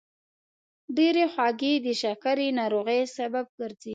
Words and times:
ډېرې 0.97 1.23
خوږې 1.33 1.73
د 1.85 1.87
شکرې 2.01 2.47
ناروغۍ 2.59 3.01
سبب 3.17 3.45
ګرځي. 3.59 3.89